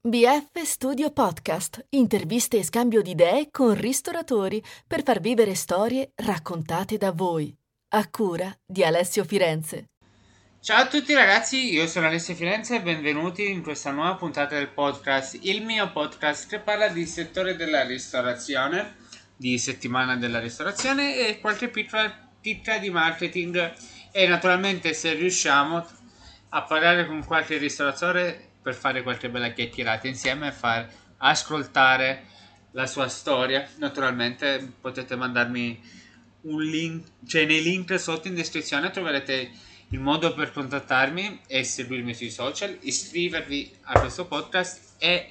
BF 0.00 0.62
Studio 0.62 1.10
Podcast, 1.10 1.84
interviste 1.90 2.58
e 2.58 2.62
scambio 2.62 3.02
di 3.02 3.10
idee 3.10 3.48
con 3.50 3.74
ristoratori 3.74 4.62
per 4.86 5.02
far 5.02 5.18
vivere 5.18 5.56
storie 5.56 6.12
raccontate 6.14 6.96
da 6.96 7.10
voi. 7.10 7.52
A 7.94 8.08
cura 8.08 8.48
di 8.64 8.84
Alessio 8.84 9.24
Firenze. 9.24 9.86
Ciao 10.60 10.82
a 10.82 10.86
tutti 10.86 11.12
ragazzi, 11.14 11.72
io 11.72 11.88
sono 11.88 12.06
Alessio 12.06 12.36
Firenze 12.36 12.76
e 12.76 12.80
benvenuti 12.80 13.50
in 13.50 13.60
questa 13.60 13.90
nuova 13.90 14.14
puntata 14.14 14.54
del 14.54 14.68
podcast, 14.68 15.36
il 15.42 15.64
mio 15.64 15.90
podcast 15.90 16.48
che 16.48 16.60
parla 16.60 16.86
di 16.86 17.04
settore 17.04 17.56
della 17.56 17.82
ristorazione, 17.82 18.94
di 19.36 19.58
settimana 19.58 20.14
della 20.14 20.38
ristorazione 20.38 21.26
e 21.26 21.40
qualche 21.40 21.70
piccola 21.70 22.30
chicca 22.40 22.78
di 22.78 22.90
marketing 22.90 23.72
e 24.12 24.28
naturalmente 24.28 24.94
se 24.94 25.14
riusciamo 25.14 25.84
a 26.50 26.62
parlare 26.62 27.04
con 27.04 27.24
qualche 27.24 27.56
ristoratore 27.56 28.48
per 28.68 28.76
fare 28.76 29.02
qualche 29.02 29.30
bella 29.30 29.50
chiacchierata 29.50 30.08
insieme 30.08 30.48
e 30.48 30.52
far 30.52 30.86
ascoltare 31.16 32.24
la 32.72 32.86
sua 32.86 33.08
storia. 33.08 33.66
Naturalmente 33.78 34.74
potete 34.78 35.16
mandarmi 35.16 35.80
un 36.42 36.62
link, 36.62 37.06
cioè 37.26 37.46
nei 37.46 37.62
link 37.62 37.98
sotto 37.98 38.28
in 38.28 38.34
descrizione 38.34 38.90
troverete 38.90 39.50
il 39.88 39.98
modo 40.00 40.34
per 40.34 40.52
contattarmi 40.52 41.40
e 41.46 41.64
seguirmi 41.64 42.12
sui 42.12 42.30
social, 42.30 42.76
iscrivervi 42.82 43.74
a 43.84 44.00
questo 44.00 44.26
podcast 44.26 44.96
e 44.98 45.30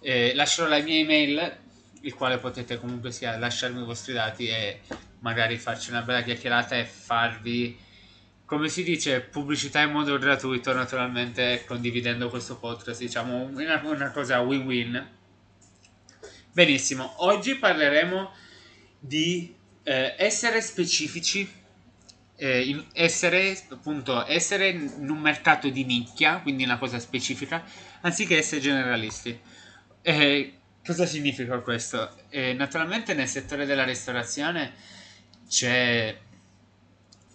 eh, 0.00 0.34
lascerò 0.34 0.66
la 0.66 0.80
mia 0.80 0.98
email, 0.98 1.56
il 2.00 2.14
quale 2.14 2.38
potete 2.38 2.80
comunque 2.80 3.12
sia 3.12 3.38
lasciarmi 3.38 3.82
i 3.82 3.84
vostri 3.84 4.12
dati 4.12 4.48
e 4.48 4.80
magari 5.20 5.58
farci 5.58 5.90
una 5.90 6.02
bella 6.02 6.22
chiacchierata 6.22 6.76
e 6.76 6.84
farvi 6.84 7.78
come 8.44 8.68
si 8.68 8.82
dice, 8.82 9.20
pubblicità 9.20 9.80
in 9.80 9.90
modo 9.90 10.18
gratuito, 10.18 10.72
naturalmente 10.72 11.64
condividendo 11.66 12.28
questo 12.28 12.58
podcast, 12.58 13.00
diciamo 13.00 13.42
una, 13.44 13.80
una 13.84 14.10
cosa 14.10 14.40
win-win. 14.40 15.10
Benissimo, 16.52 17.14
oggi 17.24 17.56
parleremo 17.56 18.30
di 19.00 19.54
eh, 19.82 20.14
essere 20.18 20.60
specifici, 20.60 21.50
eh, 22.36 22.84
essere 22.92 23.58
appunto 23.70 24.26
essere 24.26 24.68
in 24.68 25.08
un 25.08 25.18
mercato 25.18 25.68
di 25.68 25.84
nicchia, 25.84 26.40
quindi 26.40 26.64
una 26.64 26.78
cosa 26.78 26.98
specifica, 26.98 27.64
anziché 28.02 28.36
essere 28.36 28.60
generalisti. 28.60 29.38
Eh, 30.02 30.58
cosa 30.84 31.06
significa 31.06 31.58
questo? 31.60 32.14
Eh, 32.28 32.52
naturalmente 32.52 33.14
nel 33.14 33.28
settore 33.28 33.64
della 33.64 33.84
ristorazione 33.84 34.74
c'è 35.48 36.16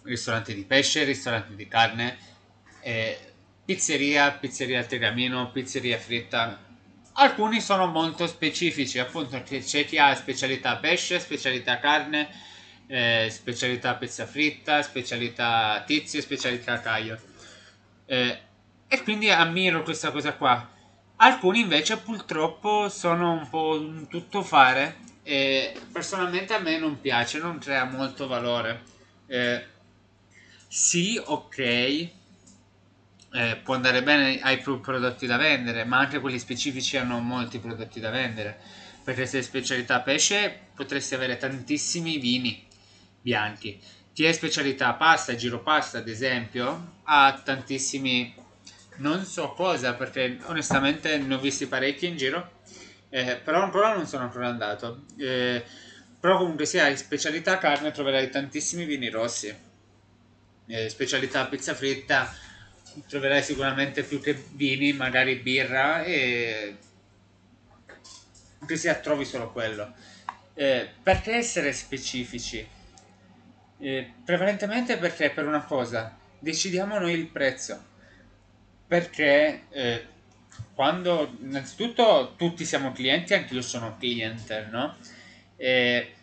ristorante 0.02 0.54
di 0.54 0.64
pesce, 0.64 1.04
ristorante 1.04 1.54
di 1.54 1.68
carne, 1.68 2.18
eh, 2.82 3.18
pizzeria, 3.64 4.30
pizzeria 4.32 4.78
al 4.78 4.86
tegamino, 4.86 5.50
pizzeria 5.50 5.98
fritta. 5.98 6.58
Alcuni 7.12 7.60
sono 7.60 7.86
molto 7.86 8.26
specifici, 8.26 8.98
appunto 8.98 9.42
c'è 9.42 9.84
chi 9.84 9.98
ha 9.98 10.14
specialità 10.14 10.76
pesce, 10.76 11.20
specialità 11.20 11.78
carne, 11.78 12.28
eh, 12.86 13.28
specialità 13.30 13.94
pizza 13.94 14.26
fritta, 14.26 14.82
specialità 14.82 15.82
tizio, 15.86 16.20
specialità 16.20 16.80
caglio. 16.80 17.18
Eh, 18.06 18.38
e 18.88 19.02
quindi 19.02 19.30
ammiro 19.30 19.82
questa 19.82 20.10
cosa 20.10 20.32
qua. 20.34 20.68
Alcuni 21.16 21.60
invece 21.60 21.98
purtroppo 21.98 22.88
sono 22.88 23.32
un 23.32 23.48
po' 23.48 23.78
un 23.78 24.08
tuttofare 24.08 24.96
e 25.22 25.78
personalmente 25.92 26.54
a 26.54 26.58
me 26.58 26.78
non 26.78 27.00
piace, 27.00 27.38
non 27.38 27.58
crea 27.58 27.84
molto 27.84 28.26
valore. 28.26 28.82
Eh, 29.26 29.64
sì, 30.72 31.20
ok, 31.20 31.58
eh, 31.58 32.10
può 33.60 33.74
andare 33.74 34.04
bene, 34.04 34.40
più 34.62 34.78
prodotti 34.80 35.26
da 35.26 35.36
vendere, 35.36 35.82
ma 35.82 35.98
anche 35.98 36.20
quelli 36.20 36.38
specifici 36.38 36.96
hanno 36.96 37.18
molti 37.18 37.58
prodotti 37.58 37.98
da 37.98 38.10
vendere. 38.10 38.56
Perché 39.02 39.26
se 39.26 39.42
specialità 39.42 40.00
pesce 40.00 40.56
potresti 40.76 41.16
avere 41.16 41.38
tantissimi 41.38 42.18
vini 42.18 42.64
bianchi. 43.20 43.80
Chi 44.12 44.24
è 44.24 44.30
specialità 44.30 44.92
pasta, 44.92 45.34
giro 45.34 45.60
pasta 45.60 45.98
ad 45.98 46.06
esempio, 46.06 46.98
ha 47.02 47.40
tantissimi, 47.44 48.32
non 48.98 49.24
so 49.24 49.52
cosa, 49.54 49.94
perché 49.94 50.38
onestamente 50.44 51.18
ne 51.18 51.34
ho 51.34 51.40
visti 51.40 51.66
parecchi 51.66 52.06
in 52.06 52.16
giro, 52.16 52.48
eh, 53.08 53.40
però 53.42 53.60
ancora 53.60 53.92
non 53.92 54.06
sono 54.06 54.22
ancora 54.22 54.46
andato. 54.46 55.02
Eh, 55.18 55.64
però 56.20 56.38
comunque 56.38 56.64
se 56.64 56.80
hai 56.80 56.96
specialità 56.96 57.58
carne 57.58 57.90
troverai 57.90 58.30
tantissimi 58.30 58.84
vini 58.84 59.10
rossi 59.10 59.68
eh, 60.70 60.88
specialità 60.88 61.46
pizza 61.46 61.74
fritta 61.74 62.32
troverai 63.08 63.42
sicuramente 63.42 64.02
più 64.02 64.20
che 64.20 64.34
vini, 64.52 64.92
magari 64.92 65.36
birra 65.36 66.02
e 66.02 66.76
che 68.66 68.76
sia 68.76 68.94
trovi 68.94 69.24
solo 69.24 69.50
quello. 69.52 69.92
Eh, 70.54 70.88
perché 71.02 71.34
essere 71.34 71.72
specifici? 71.72 72.66
Eh, 73.78 74.12
prevalentemente 74.24 74.96
perché 74.98 75.30
per 75.30 75.46
una 75.46 75.64
cosa 75.64 76.16
decidiamo 76.38 76.98
noi 76.98 77.14
il 77.14 77.26
prezzo. 77.26 77.88
Perché 78.86 79.66
eh, 79.70 80.06
quando 80.74 81.36
innanzitutto 81.40 82.34
tutti 82.36 82.64
siamo 82.64 82.92
clienti, 82.92 83.34
anche 83.34 83.54
io 83.54 83.62
sono 83.62 83.96
cliente, 83.98 84.66
no? 84.70 84.96
E 85.56 86.14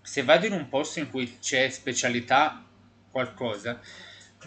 se 0.00 0.22
vado 0.22 0.46
in 0.46 0.52
un 0.52 0.68
posto 0.68 0.98
in 0.98 1.10
cui 1.10 1.38
c'è 1.38 1.68
specialità 1.68 2.64
qualcosa. 3.10 3.80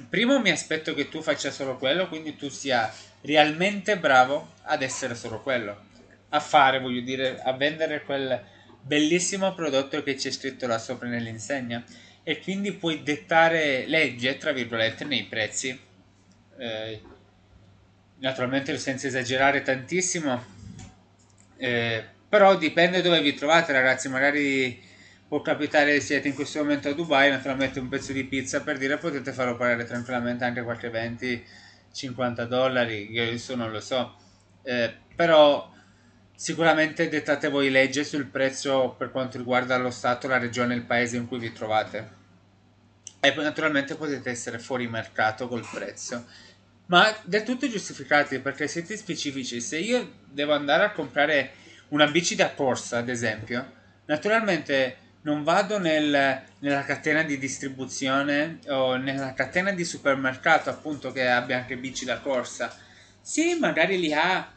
Primo 0.10 0.40
mi 0.40 0.52
aspetto 0.52 0.94
che 0.94 1.10
tu 1.10 1.22
faccia 1.22 1.52
solo 1.52 1.78
quello, 1.78 2.08
quindi 2.08 2.36
tu 2.36 2.50
sia 2.50 2.92
realmente 3.22 3.98
bravo 3.98 4.54
ad 4.64 4.82
essere 4.82 5.16
solo 5.16 5.42
quello. 5.42 5.90
A 6.30 6.40
fare, 6.40 6.80
voglio 6.80 7.02
dire, 7.02 7.42
a 7.42 7.52
vendere 7.54 8.04
quel 8.04 8.42
bellissimo 8.82 9.54
prodotto 9.54 10.02
che 10.02 10.16
c'è 10.16 10.32
scritto 10.32 10.66
là 10.66 10.78
sopra 10.78 11.08
nell'insegna. 11.08 11.84
E 12.24 12.40
quindi 12.40 12.72
puoi 12.74 13.04
dettare 13.04 13.86
legge, 13.88 14.38
tra 14.38 14.52
virgolette, 14.52 15.04
nei 15.06 15.26
prezzi. 15.26 15.78
Eh, 16.58 17.02
naturalmente 18.20 18.78
senza 18.78 19.08
esagerare 19.08 19.62
tantissimo. 19.62 20.60
Eh, 21.58 22.04
però 22.30 22.56
dipende 22.56 23.02
dove 23.02 23.22
vi 23.22 23.34
trovate, 23.34 23.74
ragazzi. 23.74 24.08
Magari 24.08 24.82
può 25.31 25.42
capitare 25.42 25.94
che 25.94 26.02
siete 26.02 26.28
in 26.28 26.34
questo 26.36 26.59
momento 26.59 26.90
a 26.90 26.94
Dubai, 26.94 27.30
naturalmente 27.30 27.80
un 27.80 27.88
pezzo 27.88 28.12
di 28.12 28.25
pizza 28.25 28.64
per 28.64 28.78
dire 28.78 28.97
potete 28.97 29.31
farlo 29.31 29.56
pagare 29.56 29.86
tranquillamente 29.86 30.44
anche 30.44 30.62
qualche 30.62 30.90
20, 30.90 31.46
50 31.90 32.44
dollari, 32.44 33.09
io 33.09 33.24
adesso 33.24 33.56
non 33.56 33.72
lo 33.72 33.80
so, 33.80 34.14
eh, 34.64 34.94
però 35.16 35.72
sicuramente 36.36 37.08
dettate 37.08 37.47
voi 37.47 37.72
legge 37.72 38.03
sul 38.03 38.25
prezzo 38.25 38.94
per 38.97 39.12
quanto 39.12 39.38
riguarda 39.38 39.78
lo 39.78 39.90
Stato, 39.90 40.28
la 40.28 40.38
regione, 40.38 40.75
il 40.75 40.84
paese 40.84 41.16
in 41.16 41.30
cui 41.30 41.40
vi 41.40 41.53
trovate. 41.53 42.09
E 43.22 43.31
poi 43.31 43.46
naturalmente 43.46 43.96
potete 43.96 44.31
essere 44.31 44.59
fuori 44.59 44.86
mercato 44.90 45.48
col 45.48 45.66
prezzo. 45.66 46.25
Ma 46.88 47.09
del 47.24 47.44
tutto 47.44 47.69
giustificati 47.69 48.40
perché 48.40 48.68
siete 48.68 48.98
specifici. 48.98 49.62
Se 49.62 49.78
io 49.78 50.12
devo 50.25 50.52
andare 50.52 50.83
a 50.83 50.92
comprare 50.92 51.51
una 51.89 52.07
bici 52.07 52.36
da 52.36 52.54
corsa, 52.54 52.98
ad 52.98 53.07
esempio, 53.07 53.72
naturalmente 54.07 55.07
non 55.23 55.44
vado 55.44 55.77
nel, 55.77 56.41
nella 56.59 56.83
catena 56.83 57.23
di 57.23 57.38
distribuzione 57.38 58.59
o 58.68 58.95
nella 58.95 59.33
catena 59.33 59.71
di 59.71 59.85
supermercato 59.85 60.69
appunto 60.69 61.12
che 61.12 61.27
abbia 61.27 61.57
anche 61.57 61.77
bici 61.77 62.06
da 62.06 62.19
corsa. 62.19 62.75
Sì, 63.21 63.56
magari 63.59 64.00
li 64.00 64.13
ha, 64.13 64.51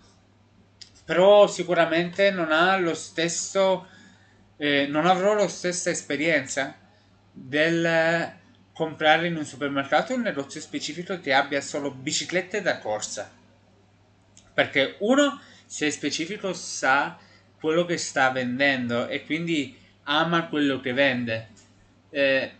però 1.04 1.46
sicuramente 1.46 2.30
non 2.30 2.50
ha 2.50 2.78
lo 2.78 2.94
stesso, 2.94 3.86
eh, 4.56 4.86
non 4.86 5.06
avrò 5.06 5.34
la 5.34 5.48
stessa 5.48 5.90
esperienza 5.90 6.74
del 7.30 8.32
comprare 8.72 9.28
in 9.28 9.36
un 9.36 9.44
supermercato 9.44 10.14
un 10.14 10.22
negozio 10.22 10.60
specifico 10.60 11.20
che 11.20 11.32
abbia 11.32 11.60
solo 11.60 11.90
biciclette 11.90 12.62
da 12.62 12.78
corsa. 12.78 13.30
Perché 14.54 14.96
uno, 15.00 15.40
se 15.66 15.88
è 15.88 15.90
specifico, 15.90 16.54
sa 16.54 17.18
quello 17.60 17.84
che 17.84 17.98
sta 17.98 18.30
vendendo 18.30 19.06
e 19.08 19.24
quindi 19.24 19.82
ama 20.04 20.46
quello 20.48 20.80
che 20.80 20.92
vende. 20.92 21.48
Eh, 22.10 22.52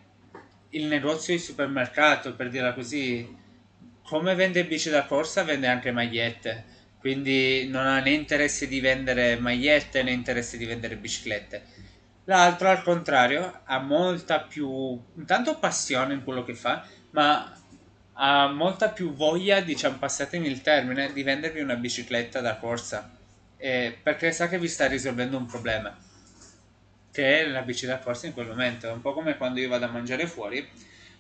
il 0.71 0.87
negozio 0.87 1.35
di 1.35 1.41
supermercato, 1.41 2.35
per 2.35 2.49
dirla 2.51 2.75
così, 2.75 3.37
come 4.03 4.35
vende 4.35 4.65
bici 4.65 4.91
da 4.91 5.05
corsa, 5.05 5.45
vende 5.45 5.67
anche 5.67 5.91
magliette. 5.93 6.65
quindi 7.05 7.69
non 7.69 7.87
ha 7.87 8.01
né 8.01 8.13
interesse 8.13 8.67
di 8.67 8.81
vendere 8.81 9.37
magliette 9.37 10.03
né 10.03 10.11
interesse 10.11 10.57
di 10.57 10.65
vendere 10.65 10.97
biciclette. 10.97 11.63
L'altro, 12.25 12.71
al 12.71 12.83
contrario, 12.83 13.61
ha 13.65 13.79
molta 13.79 14.41
più, 14.41 14.99
intanto 15.15 15.59
passione 15.59 16.15
in 16.15 16.25
quello 16.25 16.45
che 16.45 16.55
fa, 16.55 16.87
ma 17.11 17.55
ha 18.15 18.49
molta 18.49 18.89
più 18.89 19.13
voglia, 19.13 19.61
diciamo, 19.61 19.99
passatemi 19.99 20.47
il 20.47 20.63
termine, 20.63 21.13
di 21.13 21.23
vendervi 21.23 21.61
una 21.61 21.77
bicicletta 21.77 22.41
da 22.41 22.57
corsa, 22.57 23.11
eh, 23.59 23.95
perché 24.03 24.33
sa 24.33 24.49
che 24.49 24.59
vi 24.59 24.69
sta 24.69 24.87
risolvendo 24.87 25.37
un 25.37 25.45
problema, 25.45 25.95
che 27.15 27.43
è 27.43 27.47
la 27.47 27.63
bici 27.63 27.87
da 27.87 28.01
corsa 28.01 28.27
in 28.27 28.33
quel 28.33 28.49
momento. 28.49 28.89
È 28.89 28.91
un 28.91 29.01
po' 29.01 29.13
come 29.13 29.37
quando 29.37 29.61
io 29.61 29.69
vado 29.69 29.85
a 29.85 29.89
mangiare 29.89 30.27
fuori, 30.27 30.69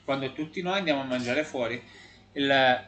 quando 0.05 0.33
tutti 0.33 0.61
noi 0.61 0.79
andiamo 0.79 1.03
a 1.03 1.05
mangiare 1.05 1.45
fuori, 1.45 1.81
il, 2.33 2.85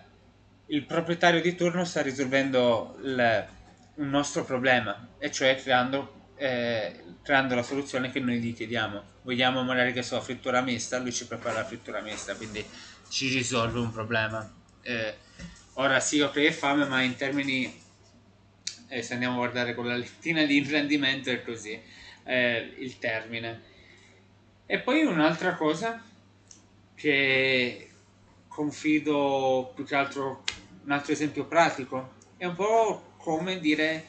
il 0.67 0.85
proprietario 0.85 1.41
di 1.41 1.55
turno 1.55 1.85
sta 1.85 2.03
risolvendo 2.03 2.99
il, 3.05 3.47
un 3.95 4.09
nostro 4.09 4.45
problema, 4.45 5.11
e 5.19 5.31
cioè 5.31 5.55
creando, 5.55 6.31
eh, 6.35 7.01
creando 7.23 7.55
la 7.55 7.63
soluzione 7.63 8.11
che 8.11 8.19
noi 8.19 8.41
gli 8.41 8.53
chiediamo. 8.53 9.15
Vogliamo 9.23 9.63
magari 9.63 9.93
che 9.93 10.03
so, 10.03 10.21
frittura 10.21 10.61
mista, 10.61 10.99
lui 10.99 11.13
ci 11.13 11.29
prepara 11.29 11.61
la 11.61 11.65
frittura 11.65 12.01
mista, 12.01 12.35
quindi 12.35 12.65
ci 13.09 13.29
risolve 13.29 13.79
un 13.79 13.93
problema. 13.93 14.53
Eh, 14.83 15.15
ora 15.75 16.01
sì, 16.01 16.21
ho 16.21 16.31
che 16.33 16.51
fame, 16.51 16.85
ma 16.87 17.03
in 17.03 17.15
termini, 17.15 17.73
eh, 18.89 19.01
se 19.01 19.13
andiamo 19.13 19.35
a 19.35 19.39
guardare 19.39 19.77
con 19.77 19.87
la 19.87 19.95
lettina 19.95 20.43
di 20.45 20.57
imprendimento 20.57 21.31
è 21.31 21.45
così, 21.45 21.95
eh, 22.27 22.75
il 22.79 22.99
termine. 22.99 23.63
E 24.67 24.81
poi 24.81 25.05
un'altra 25.05 25.55
cosa 25.55 26.03
che 26.95 27.91
confido 28.49 29.73
più 29.75 29.85
che 29.85 29.95
altro, 29.95 30.43
un 30.85 30.91
altro 30.91 31.13
esempio 31.13 31.47
pratico, 31.47 32.15
è 32.37 32.45
un 32.45 32.55
po' 32.55 33.15
come 33.19 33.59
dire 33.61 34.07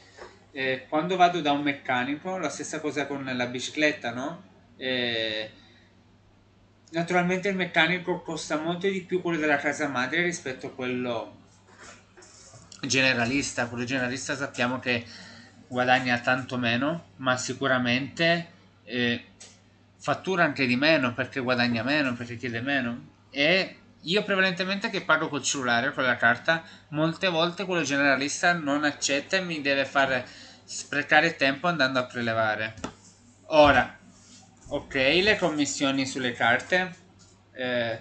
eh, 0.52 0.86
quando 0.88 1.16
vado 1.16 1.40
da 1.40 1.52
un 1.52 1.62
meccanico, 1.62 2.38
la 2.38 2.48
stessa 2.48 2.80
cosa 2.80 3.06
con 3.06 3.24
la 3.24 3.46
bicicletta, 3.46 4.12
no? 4.12 4.42
Eh, 4.76 5.50
naturalmente 6.90 7.48
il 7.48 7.56
meccanico 7.56 8.22
costa 8.22 8.58
molto 8.58 8.88
di 8.88 9.02
più 9.02 9.20
quello 9.20 9.38
della 9.38 9.56
casa 9.56 9.88
madre 9.88 10.22
rispetto 10.22 10.68
a 10.68 10.70
quello 10.70 11.36
generalista. 12.80 13.68
Quello 13.68 13.84
generalista 13.84 14.36
sappiamo 14.36 14.78
che 14.78 15.04
guadagna 15.68 16.18
tanto 16.18 16.56
meno, 16.56 17.10
ma 17.16 17.36
sicuramente 17.36 18.48
eh, 18.84 19.24
fattura 19.98 20.44
anche 20.44 20.66
di 20.66 20.76
meno 20.76 21.14
perché 21.14 21.40
guadagna 21.40 21.82
meno, 21.82 22.14
perché 22.14 22.36
chiede 22.36 22.60
meno. 22.60 23.16
E 23.30 23.76
io 24.02 24.22
prevalentemente 24.22 24.90
che 24.90 25.02
pago 25.02 25.28
col 25.28 25.42
cellulare, 25.42 25.92
con 25.92 26.04
la 26.04 26.16
carta, 26.16 26.62
molte 26.88 27.28
volte 27.28 27.64
quello 27.64 27.82
generalista 27.82 28.52
non 28.52 28.84
accetta 28.84 29.36
e 29.36 29.42
mi 29.42 29.60
deve 29.60 29.84
far 29.84 30.24
sprecare 30.64 31.36
tempo 31.36 31.66
andando 31.66 31.98
a 31.98 32.06
prelevare. 32.06 32.74
Ora, 33.46 33.98
ok, 34.68 34.94
le 34.94 35.36
commissioni 35.38 36.06
sulle 36.06 36.32
carte. 36.32 37.06
Eh, 37.52 38.00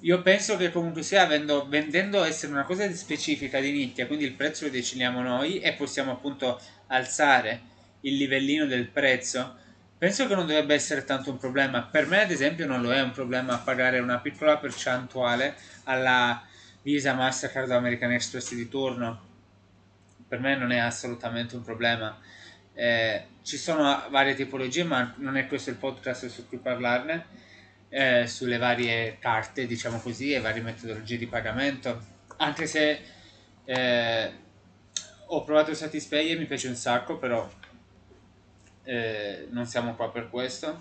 io 0.00 0.22
penso 0.22 0.56
che 0.56 0.70
comunque 0.70 1.02
sia, 1.02 1.22
avendo, 1.22 1.66
vendendo 1.68 2.24
essere 2.24 2.52
una 2.52 2.64
cosa 2.64 2.90
specifica 2.92 3.60
di 3.60 3.72
nicchia, 3.72 4.06
quindi 4.06 4.24
il 4.24 4.32
prezzo 4.32 4.64
lo 4.64 4.70
decidiamo 4.70 5.20
noi 5.22 5.60
e 5.60 5.74
possiamo 5.74 6.12
appunto 6.12 6.60
alzare 6.88 7.68
il 8.00 8.16
livellino 8.16 8.66
del 8.66 8.88
prezzo 8.88 9.58
penso 10.00 10.26
che 10.26 10.34
non 10.34 10.46
dovrebbe 10.46 10.72
essere 10.72 11.04
tanto 11.04 11.30
un 11.30 11.36
problema. 11.36 11.82
Per 11.82 12.06
me, 12.06 12.22
ad 12.22 12.30
esempio, 12.30 12.66
non 12.66 12.80
lo 12.80 12.90
è 12.90 13.02
un 13.02 13.10
problema 13.10 13.58
pagare 13.58 13.98
una 13.98 14.18
piccola 14.18 14.56
percentuale 14.56 15.54
alla 15.84 16.42
Visa, 16.80 17.12
Mastercard 17.12 17.70
o 17.70 17.76
American 17.76 18.10
Express 18.12 18.54
di 18.54 18.66
turno. 18.66 19.28
Per 20.26 20.40
me 20.40 20.56
non 20.56 20.72
è 20.72 20.78
assolutamente 20.78 21.54
un 21.54 21.60
problema. 21.60 22.18
Eh, 22.72 23.26
ci 23.42 23.58
sono 23.58 24.04
varie 24.08 24.34
tipologie, 24.34 24.84
ma 24.84 25.12
non 25.18 25.36
è 25.36 25.46
questo 25.46 25.68
il 25.68 25.76
podcast 25.76 26.28
su 26.28 26.48
cui 26.48 26.56
parlarne. 26.56 27.26
Eh, 27.92 28.26
sulle 28.28 28.56
varie 28.56 29.18
carte, 29.18 29.66
diciamo 29.66 29.98
così, 29.98 30.32
e 30.32 30.40
varie 30.40 30.62
metodologie 30.62 31.18
di 31.18 31.26
pagamento. 31.26 32.00
Anche 32.36 32.66
se 32.66 33.00
eh, 33.64 34.32
ho 35.26 35.44
provato 35.44 35.74
Satispay 35.74 36.30
e 36.30 36.36
mi 36.36 36.46
piace 36.46 36.68
un 36.68 36.76
sacco, 36.76 37.18
però 37.18 37.50
eh, 38.84 39.48
non 39.50 39.66
siamo 39.66 39.94
qua 39.96 40.10
per 40.10 40.30
questo. 40.30 40.80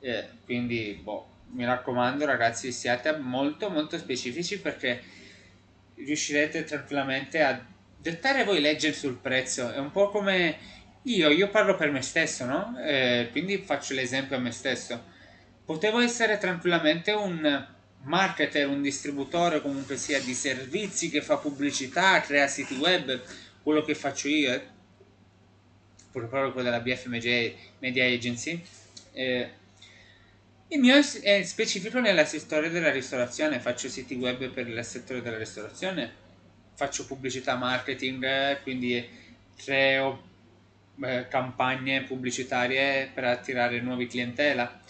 Eh, 0.00 0.26
quindi, 0.44 0.98
boh, 1.02 1.28
mi 1.50 1.64
raccomando, 1.64 2.24
ragazzi, 2.24 2.72
siate 2.72 3.14
molto, 3.16 3.68
molto 3.68 3.98
specifici 3.98 4.58
perché 4.58 5.02
riuscirete 5.96 6.64
tranquillamente 6.64 7.42
a 7.42 7.62
dettare 7.96 8.44
voi 8.44 8.60
legge 8.60 8.92
sul 8.92 9.16
prezzo. 9.16 9.70
È 9.70 9.78
un 9.78 9.90
po' 9.90 10.08
come 10.08 10.56
io, 11.02 11.28
io 11.28 11.48
parlo 11.48 11.76
per 11.76 11.90
me 11.90 12.02
stesso, 12.02 12.44
no? 12.44 12.74
Eh, 12.82 13.28
quindi 13.32 13.58
faccio 13.58 13.94
l'esempio 13.94 14.36
a 14.36 14.40
me 14.40 14.50
stesso. 14.50 15.10
Potevo 15.64 16.00
essere 16.00 16.38
tranquillamente 16.38 17.12
un 17.12 17.66
marketer, 18.02 18.68
un 18.68 18.82
distributore, 18.82 19.60
comunque 19.60 19.96
sia 19.96 20.20
di 20.20 20.34
servizi 20.34 21.08
che 21.08 21.22
fa 21.22 21.36
pubblicità, 21.36 22.20
crea 22.20 22.46
siti 22.48 22.74
web, 22.74 23.22
quello 23.62 23.82
che 23.82 23.94
faccio 23.94 24.28
io 24.28 24.70
proprio 26.12 26.52
quello 26.52 26.68
della 26.70 26.80
BF 26.80 27.06
Media 27.06 28.04
Agency. 28.04 28.62
Eh, 29.12 29.50
il 30.68 30.80
mio 30.80 30.96
è 30.96 31.42
specifico 31.42 32.00
nella 32.00 32.24
storia 32.24 32.70
della 32.70 32.90
ristorazione, 32.90 33.60
faccio 33.60 33.88
siti 33.88 34.14
web 34.14 34.48
per 34.50 34.68
il 34.68 34.84
settore 34.84 35.22
della 35.22 35.36
ristorazione, 35.36 36.10
faccio 36.74 37.06
pubblicità 37.06 37.56
marketing, 37.56 38.62
quindi 38.62 39.06
creo 39.56 40.30
eh, 41.02 41.26
campagne 41.28 42.04
pubblicitarie 42.04 43.10
per 43.12 43.24
attirare 43.24 43.80
nuovi 43.80 44.06
clientela. 44.06 44.80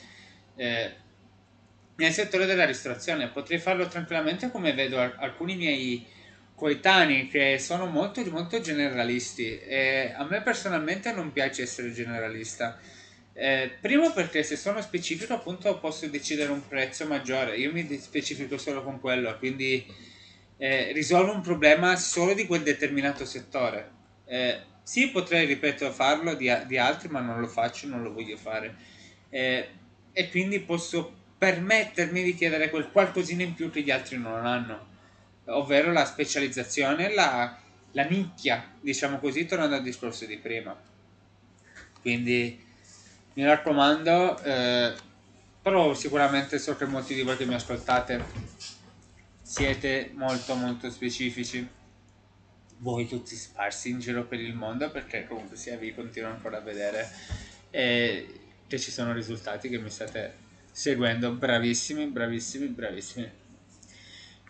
Eh, 0.56 0.93
nel 1.96 2.12
settore 2.12 2.46
della 2.46 2.64
ristorazione 2.64 3.28
potrei 3.28 3.58
farlo 3.58 3.87
tranquillamente 3.87 4.50
come 4.50 4.72
vedo 4.72 4.99
alcuni 4.99 5.56
miei 5.56 6.06
coetanei 6.54 7.28
che 7.28 7.58
sono 7.58 7.87
molto, 7.87 8.25
molto 8.31 8.60
generalisti 8.60 9.58
e 9.58 10.12
a 10.16 10.25
me 10.25 10.43
personalmente 10.43 11.12
non 11.12 11.32
piace 11.32 11.62
essere 11.62 11.93
generalista. 11.93 12.78
Eh, 13.34 13.70
primo 13.81 14.12
perché 14.12 14.43
se 14.43 14.56
sono 14.56 14.81
specifico 14.82 15.34
appunto 15.34 15.78
posso 15.78 16.06
decidere 16.06 16.52
un 16.52 16.66
prezzo 16.66 17.06
maggiore, 17.06 17.56
io 17.56 17.72
mi 17.72 17.87
specifico 17.98 18.58
solo 18.58 18.82
con 18.82 19.00
quello, 19.00 19.37
quindi 19.38 19.84
eh, 20.58 20.93
risolvo 20.93 21.32
un 21.32 21.40
problema 21.40 21.96
solo 21.96 22.34
di 22.34 22.46
quel 22.46 22.62
determinato 22.62 23.25
settore. 23.25 23.90
Eh, 24.26 24.60
sì, 24.82 25.10
potrei, 25.10 25.46
ripeto, 25.46 25.90
farlo 25.90 26.34
di, 26.34 26.48
di, 26.67 26.79
altri, 26.79 27.08
ma 27.08 27.20
non 27.20 27.41
lo 27.41 27.48
faccio, 27.48 27.88
non 27.88 28.03
lo 28.03 28.12
voglio 28.12 28.36
fare. 28.36 28.77
Eh, 30.12 30.22
e 30.22 30.31
quindi 30.31 30.60
posso 30.60 31.20
permettermi 31.38 32.22
di 32.22 32.34
chiedere 32.34 32.70
quel 32.70 32.90
qualcosina 32.90 33.42
in 33.42 33.54
più 33.54 33.70
che 33.70 33.82
gli 33.82 33.90
altri 33.90 34.16
non 34.19 34.46
hanno. 34.46 34.90
Ovvero 35.46 35.92
la 35.92 36.04
specializzazione, 36.04 37.12
la, 37.12 37.58
la 37.92 38.04
nicchia, 38.04 38.72
diciamo 38.81 39.19
così, 39.19 39.44
tornando 39.46 39.76
al 39.76 39.82
discorso 39.82 40.24
di 40.24 40.38
prima. 40.38 40.78
Quindi 42.00 42.64
mi 43.34 43.44
raccomando, 43.44 44.40
eh, 44.42 44.94
però 45.60 45.94
sicuramente 45.94 46.58
so 46.58 46.76
che 46.76 46.84
molti 46.84 47.14
di 47.14 47.22
voi 47.22 47.36
che 47.36 47.46
mi 47.46 47.54
ascoltate 47.54 48.22
siete 49.40 50.10
molto 50.14 50.54
molto 50.54 50.90
specifici, 50.90 51.69
voi 52.78 53.06
tutti 53.06 53.34
sparsi 53.36 53.90
in 53.90 54.00
giro 54.00 54.24
per 54.24 54.40
il 54.40 54.54
mondo 54.54 54.90
perché 54.90 55.26
comunque 55.26 55.56
sia 55.56 55.76
vi 55.76 55.94
continuo 55.94 56.31
ancora 56.31 56.58
a 56.58 56.60
vedere. 56.60 57.10
E 57.70 58.42
che 58.72 58.79
ci 58.79 58.91
sono 58.91 59.12
risultati 59.12 59.69
che 59.69 59.79
mi 59.79 59.91
state 59.91 60.32
seguendo, 60.72 61.32
bravissimi, 61.32 62.06
bravissimi, 62.06 62.69
bravissimi. 62.69 63.31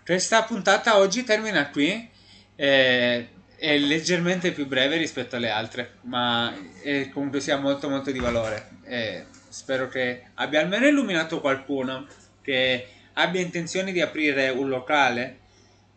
Questa 0.05 0.45
puntata 0.45 0.99
oggi 0.99 1.25
termina 1.25 1.69
qui. 1.71 2.09
Eh, 2.55 3.29
è 3.57 3.79
leggermente 3.79 4.53
più 4.53 4.67
breve 4.67 4.97
rispetto 4.97 5.35
alle 5.35 5.51
altre, 5.51 5.95
ma 6.03 6.55
è, 6.83 7.09
comunque 7.09 7.41
sia 7.41 7.57
molto 7.57 7.89
molto 7.89 8.13
di 8.13 8.21
valore. 8.21 8.69
Eh, 8.85 9.27
spero 9.49 9.89
che 9.89 10.23
abbia 10.35 10.61
almeno 10.61 10.87
illuminato 10.87 11.41
qualcuno 11.41 12.07
che 12.43 12.87
abbia 13.15 13.41
intenzione 13.41 13.91
di 13.91 14.01
aprire 14.01 14.51
un 14.51 14.69
locale, 14.69 15.39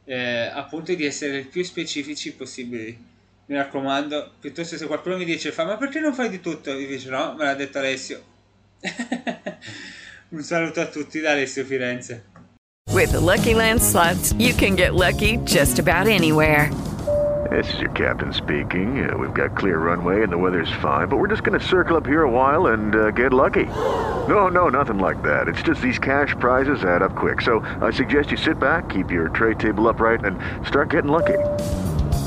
eh, 0.05 0.49
appunto 0.51 0.95
di 0.95 1.05
essere 1.05 1.37
il 1.37 1.47
più 1.47 1.63
specifici 1.63 2.33
possibili. 2.33 3.13
Mi 3.47 3.55
raccomando, 3.55 4.31
piuttosto 4.39 4.75
se 4.75 4.87
qualcuno 4.87 5.17
mi 5.17 5.25
dice 5.25 5.51
fa 5.51 5.65
ma 5.65 5.77
perché 5.77 5.99
non 5.99 6.13
fai 6.13 6.29
di 6.29 6.39
tutto? 6.39 6.71
Io 6.71 6.87
dico 6.87 7.09
no, 7.11 7.35
me 7.37 7.43
l'ha 7.45 7.53
detto 7.53 7.77
Alessio. 7.77 8.23
un 10.29 10.41
saluto 10.41 10.81
a 10.81 10.87
tutti 10.87 11.19
da 11.19 11.31
Alessio 11.31 11.63
Firenze. 11.63 12.23
With 12.91 13.11
the 13.11 13.19
Lucky 13.19 13.53
Land 13.53 13.81
slots, 13.81 14.33
you 14.39 14.53
can 14.55 14.75
get 14.75 14.95
lucky 14.95 15.37
just 15.43 15.77
about 15.77 16.07
anywhere. 16.07 16.71
This 17.51 17.71
is 17.75 17.79
your 17.79 17.91
captain 17.91 18.33
speaking. 18.33 19.07
Uh, 19.07 19.15
we've 19.15 19.33
got 19.33 19.55
clear 19.55 19.77
runway 19.77 20.23
and 20.23 20.31
the 20.31 20.37
weather's 20.37 20.71
fine, 20.81 21.07
but 21.07 21.17
we're 21.17 21.27
just 21.27 21.43
going 21.43 21.59
to 21.59 21.63
circle 21.63 21.95
up 21.97 22.07
here 22.07 22.23
a 22.23 22.29
while 22.29 22.67
and 22.67 22.95
uh, 22.95 23.11
get 23.11 23.31
lucky. 23.31 23.65
No, 24.27 24.47
no, 24.47 24.69
nothing 24.69 24.97
like 24.97 25.21
that. 25.21 25.47
It's 25.47 25.61
just 25.61 25.81
these 25.81 25.99
cash 25.99 26.33
prizes 26.39 26.83
add 26.83 27.03
up 27.03 27.15
quick. 27.15 27.41
So 27.41 27.59
I 27.81 27.91
suggest 27.91 28.31
you 28.31 28.37
sit 28.37 28.59
back, 28.59 28.89
keep 28.89 29.11
your 29.11 29.29
tray 29.29 29.53
table 29.53 29.87
upright, 29.87 30.25
and 30.25 30.39
start 30.65 30.89
getting 30.89 31.11
lucky. 31.11 31.37